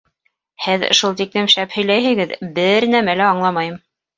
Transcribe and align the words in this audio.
Һеҙ 0.63 0.85
шул 0.99 1.13
тиклем 1.19 1.51
шәп 1.55 1.77
һөйләйһегеҙ, 1.81 2.35
бер 2.59 2.91
нәмә 2.97 3.17
лә 3.21 3.31
аңламайым. 3.37 3.79